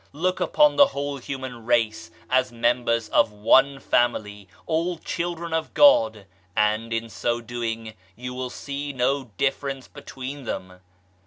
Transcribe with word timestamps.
Look 0.13 0.39
upon 0.39 0.77
the 0.77 0.87
whole 0.87 1.17
human 1.17 1.63
race 1.63 2.09
as 2.27 2.51
members 2.51 3.07
of 3.09 3.31
one 3.31 3.79
family, 3.79 4.47
all 4.65 4.97
children 4.97 5.53
of 5.53 5.75
God; 5.75 6.25
and, 6.55 6.91
in 6.91 7.07
so 7.07 7.39
doing 7.39 7.93
you 8.15 8.33
will 8.33 8.49
see 8.49 8.93
no 8.93 9.25
difference 9.37 9.87
between 9.87 10.45
them. 10.45 10.79